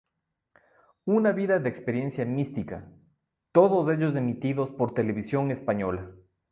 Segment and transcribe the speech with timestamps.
[1.05, 2.91] Una vida de experiencia mística",
[3.51, 6.09] todos ellos emitidos por Televisión Española.